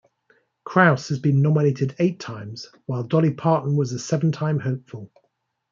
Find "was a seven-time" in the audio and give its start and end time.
3.75-4.57